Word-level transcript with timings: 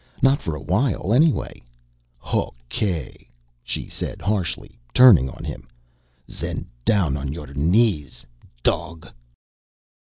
"Not 0.23 0.41
for 0.41 0.55
a 0.55 0.59
while 0.61 1.13
anyway." 1.13 1.61
"Hokay!" 2.17 3.27
she 3.63 3.87
said 3.87 4.19
harshly, 4.19 4.79
turning 4.95 5.29
on 5.29 5.43
him. 5.43 5.67
"Zen 6.27 6.65
down 6.83 7.15
on 7.15 7.31
your 7.31 7.53
knees, 7.53 8.25
dog!" 8.63 9.11